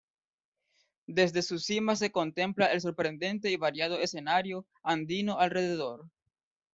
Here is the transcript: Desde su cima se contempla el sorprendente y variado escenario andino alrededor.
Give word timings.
Desde 1.05 1.43
su 1.43 1.59
cima 1.59 1.95
se 1.95 2.11
contempla 2.11 2.65
el 2.73 2.81
sorprendente 2.81 3.51
y 3.51 3.55
variado 3.57 3.99
escenario 3.99 4.65
andino 4.81 5.37
alrededor. 5.37 6.09